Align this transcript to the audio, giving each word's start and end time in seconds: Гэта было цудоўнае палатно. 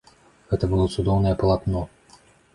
Гэта 0.53 0.69
было 0.71 0.87
цудоўнае 0.95 1.35
палатно. 1.43 1.87